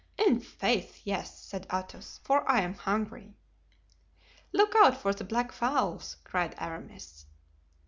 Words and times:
"I'faith, 0.17 0.99
yes," 1.03 1.37
said 1.45 1.67
Athos, 1.71 2.21
"for 2.23 2.41
I 2.49 2.61
am 2.61 2.73
hungry." 2.73 3.35
"Look 4.51 4.73
out 4.75 4.97
for 4.97 5.13
the 5.13 5.23
black 5.23 5.51
fowls!" 5.51 6.17
cried 6.23 6.55
Aramis. 6.57 7.27